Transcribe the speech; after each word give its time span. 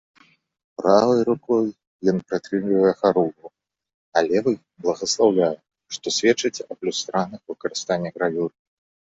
Правай 0.81 1.19
рукой 1.29 1.65
ён 2.13 2.17
прытрымлівае 2.31 2.93
харугву, 3.03 3.47
а 4.15 4.23
левай 4.29 4.55
благаслаўляе, 4.87 5.53
што 5.97 6.07
сведчыць 6.17 6.55
аб 6.71 6.79
люстраным 6.91 7.41
выкарыстанні 7.53 8.09
гравюры. 8.19 8.55